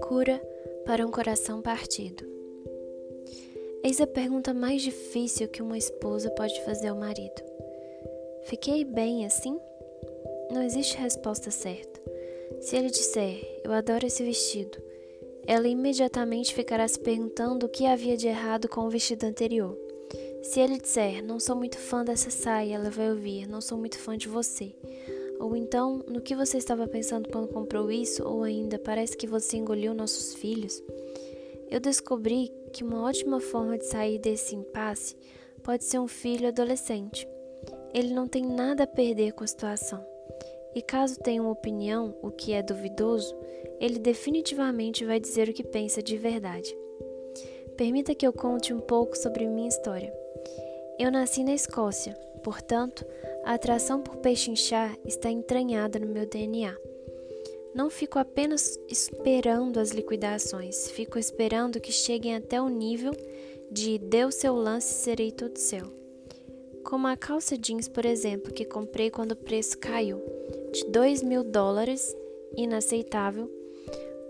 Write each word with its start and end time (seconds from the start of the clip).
Cura 0.00 0.40
para 0.84 1.06
um 1.06 1.10
coração 1.10 1.62
partido. 1.62 2.24
Eis 3.84 4.00
a 4.00 4.06
pergunta 4.06 4.52
mais 4.52 4.82
difícil 4.82 5.48
que 5.48 5.62
uma 5.62 5.78
esposa 5.78 6.30
pode 6.30 6.60
fazer 6.64 6.88
ao 6.88 6.96
marido. 6.96 7.42
Fiquei 8.44 8.84
bem 8.84 9.24
assim? 9.24 9.58
Não 10.50 10.62
existe 10.62 10.96
resposta 10.96 11.50
certa. 11.50 12.00
Se 12.60 12.76
ele 12.76 12.90
disser, 12.90 13.60
eu 13.64 13.72
adoro 13.72 14.06
esse 14.06 14.24
vestido, 14.24 14.78
ela 15.46 15.68
imediatamente 15.68 16.54
ficará 16.54 16.86
se 16.86 16.98
perguntando 16.98 17.66
o 17.66 17.68
que 17.68 17.86
havia 17.86 18.16
de 18.16 18.28
errado 18.28 18.68
com 18.68 18.82
o 18.82 18.90
vestido 18.90 19.24
anterior. 19.24 19.76
Se 20.42 20.60
ele 20.60 20.78
disser, 20.78 21.24
não 21.24 21.38
sou 21.38 21.54
muito 21.54 21.78
fã 21.78 22.04
dessa 22.04 22.28
saia, 22.28 22.74
ela 22.74 22.90
vai 22.90 23.10
ouvir, 23.10 23.46
não 23.46 23.60
sou 23.60 23.78
muito 23.78 23.98
fã 23.98 24.16
de 24.16 24.28
você. 24.28 24.74
Ou 25.42 25.56
então, 25.56 26.04
no 26.06 26.20
que 26.20 26.36
você 26.36 26.56
estava 26.56 26.86
pensando 26.86 27.28
quando 27.28 27.48
comprou 27.48 27.90
isso? 27.90 28.22
Ou 28.22 28.44
ainda, 28.44 28.78
parece 28.78 29.16
que 29.16 29.26
você 29.26 29.56
engoliu 29.56 29.92
nossos 29.92 30.34
filhos? 30.34 30.80
Eu 31.68 31.80
descobri 31.80 32.52
que 32.72 32.84
uma 32.84 33.02
ótima 33.02 33.40
forma 33.40 33.76
de 33.76 33.84
sair 33.84 34.20
desse 34.20 34.54
impasse 34.54 35.16
pode 35.64 35.82
ser 35.82 35.98
um 35.98 36.06
filho 36.06 36.46
adolescente. 36.46 37.26
Ele 37.92 38.14
não 38.14 38.28
tem 38.28 38.46
nada 38.46 38.84
a 38.84 38.86
perder 38.86 39.32
com 39.32 39.42
a 39.42 39.46
situação. 39.48 40.06
E 40.76 40.80
caso 40.80 41.18
tenha 41.18 41.42
uma 41.42 41.50
opinião, 41.50 42.14
o 42.22 42.30
que 42.30 42.52
é 42.52 42.62
duvidoso, 42.62 43.36
ele 43.80 43.98
definitivamente 43.98 45.04
vai 45.04 45.18
dizer 45.18 45.48
o 45.48 45.52
que 45.52 45.64
pensa 45.64 46.00
de 46.00 46.16
verdade. 46.16 46.72
Permita 47.76 48.14
que 48.14 48.24
eu 48.24 48.32
conte 48.32 48.72
um 48.72 48.78
pouco 48.78 49.18
sobre 49.18 49.48
minha 49.48 49.68
história. 49.68 50.14
Eu 51.00 51.10
nasci 51.10 51.42
na 51.42 51.52
Escócia, 51.52 52.14
portanto, 52.44 53.04
a 53.44 53.54
atração 53.54 54.00
por 54.00 54.16
pechinchar 54.16 54.96
está 55.04 55.30
entranhada 55.30 55.98
no 55.98 56.06
meu 56.06 56.26
DNA. 56.26 56.76
Não 57.74 57.88
fico 57.88 58.18
apenas 58.18 58.78
esperando 58.88 59.80
as 59.80 59.90
liquidações, 59.90 60.90
fico 60.90 61.18
esperando 61.18 61.80
que 61.80 61.90
cheguem 61.90 62.34
até 62.34 62.60
o 62.60 62.68
nível 62.68 63.12
de 63.70 63.98
deu 63.98 64.30
seu 64.30 64.54
lance 64.54 64.92
serei 64.92 65.32
todo 65.32 65.56
seu. 65.56 65.90
Como 66.84 67.06
a 67.06 67.16
calça 67.16 67.56
jeans, 67.56 67.88
por 67.88 68.04
exemplo, 68.04 68.52
que 68.52 68.64
comprei 68.64 69.10
quando 69.10 69.32
o 69.32 69.36
preço 69.36 69.78
caiu 69.78 70.20
de 70.72 70.84
2 70.86 71.22
mil 71.22 71.42
dólares, 71.42 72.14
inaceitável, 72.56 73.50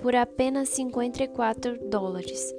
por 0.00 0.14
apenas 0.14 0.68
54 0.68 1.88
dólares. 1.88 2.54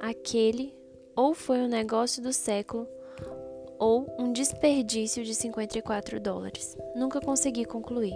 Aquele 0.00 0.74
ou 1.14 1.34
foi 1.34 1.60
o 1.60 1.68
negócio 1.68 2.22
do 2.22 2.32
século 2.32 2.88
ou 3.82 4.06
um 4.16 4.32
desperdício 4.32 5.24
de 5.24 5.34
54 5.34 6.20
dólares. 6.20 6.78
Nunca 6.94 7.20
consegui 7.20 7.64
concluir. 7.64 8.14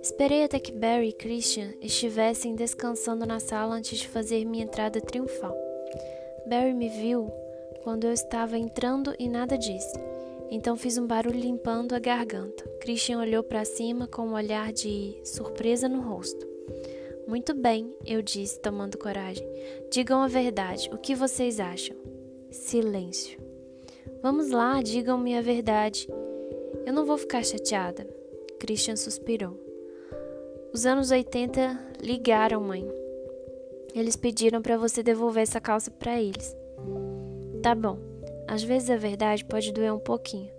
Esperei 0.00 0.42
até 0.42 0.58
que 0.58 0.72
Barry 0.72 1.10
e 1.10 1.12
Christian 1.12 1.74
estivessem 1.82 2.54
descansando 2.54 3.26
na 3.26 3.40
sala 3.40 3.74
antes 3.74 3.98
de 3.98 4.08
fazer 4.08 4.46
minha 4.46 4.64
entrada 4.64 5.02
triunfal. 5.02 5.54
Barry 6.46 6.72
me 6.72 6.88
viu 6.88 7.30
quando 7.84 8.04
eu 8.04 8.12
estava 8.12 8.56
entrando 8.56 9.14
e 9.18 9.28
nada 9.28 9.58
disse. 9.58 10.00
Então 10.50 10.78
fiz 10.78 10.96
um 10.96 11.06
barulho 11.06 11.38
limpando 11.38 11.94
a 11.94 11.98
garganta. 11.98 12.66
Christian 12.80 13.18
olhou 13.18 13.42
para 13.42 13.66
cima 13.66 14.08
com 14.08 14.28
um 14.28 14.32
olhar 14.32 14.72
de 14.72 15.14
surpresa 15.24 15.90
no 15.90 16.00
rosto. 16.00 16.48
Muito 17.26 17.52
bem, 17.52 17.94
eu 18.06 18.22
disse, 18.22 18.58
tomando 18.58 18.96
coragem. 18.96 19.46
Digam 19.92 20.22
a 20.22 20.26
verdade. 20.26 20.88
O 20.90 20.96
que 20.96 21.14
vocês 21.14 21.60
acham? 21.60 21.94
Silêncio. 22.50 23.47
Vamos 24.20 24.50
lá, 24.50 24.82
digam-me 24.82 25.36
a 25.36 25.40
verdade. 25.40 26.08
Eu 26.84 26.92
não 26.92 27.06
vou 27.06 27.16
ficar 27.16 27.44
chateada. 27.44 28.04
Christian 28.58 28.96
suspirou. 28.96 29.56
Os 30.72 30.84
anos 30.84 31.10
80 31.10 31.78
ligaram, 32.02 32.60
mãe. 32.60 32.86
Eles 33.94 34.16
pediram 34.16 34.60
para 34.60 34.76
você 34.76 35.02
devolver 35.02 35.44
essa 35.44 35.60
calça 35.60 35.90
para 35.90 36.20
eles. 36.20 36.56
Tá 37.62 37.74
bom. 37.74 37.98
Às 38.48 38.62
vezes 38.62 38.90
a 38.90 38.96
verdade 38.96 39.44
pode 39.44 39.72
doer 39.72 39.92
um 39.92 39.98
pouquinho, 39.98 40.50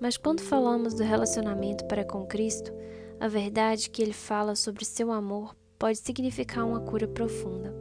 mas 0.00 0.16
quando 0.16 0.40
falamos 0.40 0.94
do 0.94 1.02
relacionamento 1.02 1.84
para 1.84 2.04
com 2.04 2.26
Cristo, 2.26 2.72
a 3.20 3.28
verdade 3.28 3.90
que 3.90 4.02
ele 4.02 4.12
fala 4.12 4.56
sobre 4.56 4.84
seu 4.84 5.12
amor 5.12 5.54
pode 5.78 5.98
significar 5.98 6.66
uma 6.66 6.80
cura 6.80 7.06
profunda. 7.06 7.72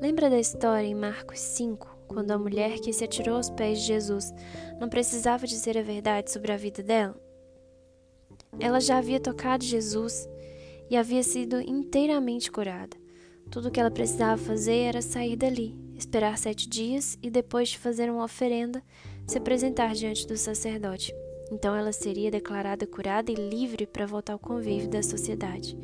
Lembra 0.00 0.28
da 0.28 0.38
história 0.38 0.86
em 0.86 0.94
Marcos 0.94 1.38
5, 1.38 1.91
quando 2.12 2.30
a 2.30 2.38
mulher 2.38 2.78
que 2.78 2.92
se 2.92 3.04
atirou 3.04 3.36
aos 3.36 3.50
pés 3.50 3.80
de 3.80 3.86
Jesus 3.86 4.32
não 4.78 4.88
precisava 4.88 5.46
dizer 5.46 5.78
a 5.78 5.82
verdade 5.82 6.30
sobre 6.30 6.52
a 6.52 6.56
vida 6.56 6.82
dela? 6.82 7.18
Ela 8.60 8.80
já 8.80 8.98
havia 8.98 9.18
tocado 9.18 9.64
Jesus 9.64 10.28
e 10.90 10.96
havia 10.96 11.22
sido 11.22 11.60
inteiramente 11.60 12.50
curada. 12.50 12.96
Tudo 13.50 13.68
o 13.68 13.70
que 13.70 13.80
ela 13.80 13.90
precisava 13.90 14.40
fazer 14.40 14.78
era 14.78 15.02
sair 15.02 15.36
dali, 15.36 15.76
esperar 15.96 16.36
sete 16.38 16.68
dias 16.68 17.18
e, 17.22 17.30
depois 17.30 17.70
de 17.70 17.78
fazer 17.78 18.10
uma 18.10 18.24
oferenda, 18.24 18.82
se 19.26 19.38
apresentar 19.38 19.94
diante 19.94 20.26
do 20.26 20.36
sacerdote. 20.36 21.14
Então 21.50 21.74
ela 21.74 21.92
seria 21.92 22.30
declarada 22.30 22.86
curada 22.86 23.30
e 23.30 23.34
livre 23.34 23.86
para 23.86 24.06
voltar 24.06 24.32
ao 24.32 24.38
convívio 24.38 24.88
da 24.88 25.02
sociedade. 25.02 25.76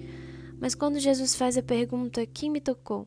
Mas 0.61 0.75
quando 0.75 0.99
Jesus 0.99 1.35
faz 1.35 1.57
a 1.57 1.63
pergunta: 1.63 2.27
Quem 2.27 2.51
me 2.51 2.61
tocou? 2.61 3.07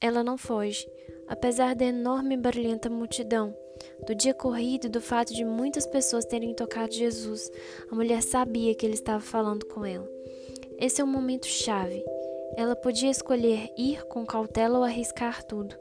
Ela 0.00 0.22
não 0.22 0.38
foge, 0.38 0.86
apesar 1.28 1.74
da 1.74 1.84
enorme 1.84 2.34
e 2.34 2.38
barulhenta 2.38 2.90
multidão, 2.90 3.54
do 4.06 4.14
dia 4.14 4.34
corrido 4.34 4.86
e 4.86 4.90
do 4.90 5.00
fato 5.00 5.34
de 5.34 5.44
muitas 5.44 5.86
pessoas 5.86 6.24
terem 6.24 6.54
tocado 6.54 6.92
Jesus. 6.92 7.50
A 7.90 7.94
mulher 7.94 8.22
sabia 8.22 8.74
que 8.74 8.84
ele 8.84 8.94
estava 8.94 9.20
falando 9.20 9.66
com 9.66 9.84
ela. 9.84 10.08
Esse 10.78 11.00
é 11.00 11.04
um 11.04 11.08
momento 11.08 11.46
chave. 11.46 12.04
Ela 12.56 12.74
podia 12.74 13.10
escolher 13.10 13.68
ir 13.76 14.04
com 14.06 14.26
cautela 14.26 14.78
ou 14.78 14.84
arriscar 14.84 15.44
tudo. 15.44 15.76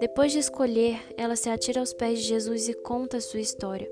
Depois 0.00 0.32
de 0.32 0.38
escolher, 0.38 1.00
ela 1.16 1.36
se 1.36 1.48
atira 1.48 1.80
aos 1.80 1.92
pés 1.92 2.20
de 2.20 2.26
Jesus 2.26 2.68
e 2.68 2.74
conta 2.74 3.16
a 3.16 3.20
sua 3.20 3.40
história. 3.40 3.90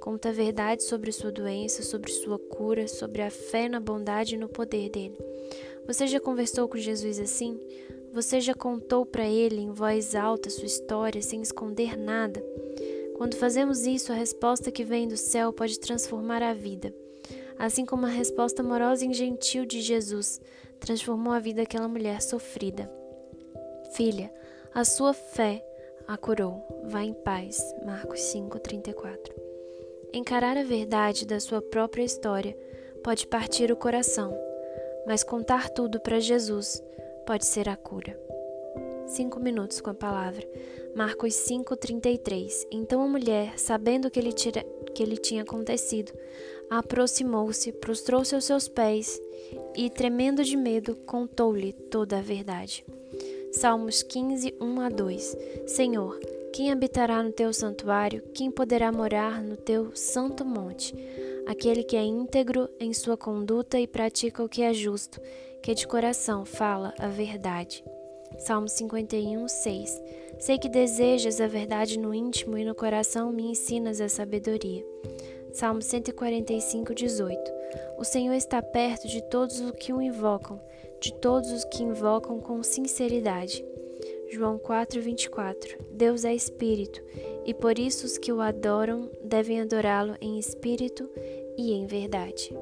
Conta 0.00 0.28
a 0.28 0.32
verdade 0.32 0.82
sobre 0.82 1.12
sua 1.12 1.32
doença, 1.32 1.82
sobre 1.82 2.10
sua 2.10 2.38
cura, 2.38 2.86
sobre 2.88 3.22
a 3.22 3.30
fé 3.30 3.68
na 3.68 3.80
bondade 3.80 4.34
e 4.34 4.38
no 4.38 4.48
poder 4.48 4.90
dele. 4.90 5.18
Você 5.86 6.06
já 6.06 6.20
conversou 6.20 6.68
com 6.68 6.78
Jesus 6.78 7.18
assim? 7.18 7.58
Você 8.14 8.40
já 8.40 8.54
contou 8.54 9.04
para 9.04 9.26
ele 9.26 9.60
em 9.60 9.72
voz 9.72 10.14
alta 10.14 10.48
sua 10.48 10.66
história 10.66 11.20
sem 11.20 11.42
esconder 11.42 11.98
nada? 11.98 12.40
Quando 13.16 13.34
fazemos 13.34 13.84
isso, 13.86 14.12
a 14.12 14.14
resposta 14.14 14.70
que 14.70 14.84
vem 14.84 15.08
do 15.08 15.16
céu 15.16 15.52
pode 15.52 15.80
transformar 15.80 16.40
a 16.40 16.54
vida. 16.54 16.94
Assim 17.58 17.84
como 17.84 18.06
a 18.06 18.08
resposta 18.08 18.62
amorosa 18.62 19.04
e 19.04 19.12
gentil 19.12 19.66
de 19.66 19.80
Jesus 19.80 20.40
transformou 20.78 21.32
a 21.32 21.40
vida 21.40 21.62
daquela 21.62 21.88
mulher 21.88 22.22
sofrida. 22.22 22.88
Filha, 23.94 24.32
a 24.72 24.84
sua 24.84 25.12
fé 25.12 25.60
a 26.06 26.16
curou. 26.16 26.84
Vá 26.84 27.02
em 27.02 27.14
paz. 27.14 27.60
Marcos 27.84 28.20
5:34. 28.20 29.34
Encarar 30.12 30.56
a 30.56 30.62
verdade 30.62 31.26
da 31.26 31.40
sua 31.40 31.60
própria 31.60 32.04
história 32.04 32.56
pode 33.02 33.26
partir 33.26 33.72
o 33.72 33.76
coração 33.76 34.44
mas 35.06 35.22
contar 35.22 35.68
tudo 35.68 36.00
para 36.00 36.20
Jesus 36.20 36.82
pode 37.24 37.46
ser 37.46 37.68
a 37.68 37.76
cura. 37.76 38.18
Cinco 39.06 39.38
minutos 39.40 39.80
com 39.80 39.90
a 39.90 39.94
palavra. 39.94 40.46
Marcos 40.94 41.34
5,33. 41.34 42.66
Então 42.70 43.02
a 43.02 43.08
mulher, 43.08 43.58
sabendo 43.58 44.10
que 44.10 44.18
ele, 44.18 44.32
tira, 44.32 44.64
que 44.94 45.02
ele 45.02 45.16
tinha 45.16 45.42
acontecido, 45.42 46.12
aproximou-se, 46.70 47.72
prostrou-se 47.72 48.34
aos 48.34 48.44
seus 48.44 48.68
pés 48.68 49.20
e, 49.76 49.90
tremendo 49.90 50.42
de 50.44 50.56
medo, 50.56 50.96
contou-lhe 51.06 51.72
toda 51.72 52.18
a 52.18 52.22
verdade. 52.22 52.84
Salmos 53.52 54.02
15, 54.02 54.54
1 54.60 54.80
a 54.80 54.88
2. 54.88 55.36
Senhor, 55.66 56.18
quem 56.52 56.70
habitará 56.70 57.22
no 57.22 57.32
teu 57.32 57.52
santuário? 57.52 58.22
Quem 58.32 58.50
poderá 58.50 58.90
morar 58.92 59.42
no 59.42 59.56
teu 59.56 59.94
santo 59.94 60.44
monte? 60.44 60.94
Aquele 61.46 61.82
que 61.82 61.96
é 61.96 62.04
íntegro 62.04 62.68
em 62.80 62.92
sua 62.92 63.16
conduta 63.16 63.78
e 63.78 63.86
pratica 63.86 64.42
o 64.42 64.48
que 64.48 64.62
é 64.62 64.72
justo, 64.72 65.20
que 65.62 65.74
de 65.74 65.86
coração 65.86 66.44
fala 66.44 66.94
a 66.98 67.08
verdade. 67.08 67.84
Salmo 68.38 68.68
51, 68.68 69.46
6 69.48 70.02
Sei 70.38 70.58
que 70.58 70.68
desejas 70.68 71.40
a 71.40 71.46
verdade 71.46 71.98
no 71.98 72.12
íntimo 72.12 72.58
e 72.58 72.64
no 72.64 72.74
coração 72.74 73.32
me 73.32 73.44
ensinas 73.44 74.00
a 74.00 74.08
sabedoria. 74.08 74.84
Salmo 75.52 75.80
145, 75.80 76.94
18 76.94 77.52
O 77.96 78.04
Senhor 78.04 78.34
está 78.34 78.60
perto 78.60 79.06
de 79.06 79.22
todos 79.22 79.60
os 79.60 79.70
que 79.72 79.92
o 79.92 80.02
invocam, 80.02 80.60
de 81.00 81.14
todos 81.14 81.50
os 81.52 81.64
que 81.64 81.82
invocam 81.82 82.40
com 82.40 82.62
sinceridade. 82.62 83.64
João 84.30 84.58
4, 84.58 85.00
24 85.00 85.78
Deus 85.92 86.24
é 86.24 86.34
Espírito, 86.34 87.00
e 87.44 87.52
por 87.54 87.78
isso 87.78 88.06
os 88.06 88.18
que 88.18 88.32
o 88.32 88.40
adoram 88.40 89.10
devem 89.22 89.60
adorá-lo 89.60 90.16
em 90.20 90.38
espírito 90.38 91.08
e 91.56 91.72
em 91.72 91.86
verdade. 91.86 92.54